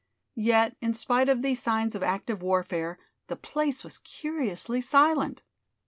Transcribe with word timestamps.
Yet 0.41 0.75
in 0.81 0.95
spite 0.95 1.29
of 1.29 1.43
these 1.43 1.61
signs 1.61 1.93
of 1.93 2.01
active 2.01 2.41
warfare, 2.41 2.97
the 3.27 3.35
place 3.35 3.83
was 3.83 3.99
curiously 3.99 4.81
silent. 4.81 5.43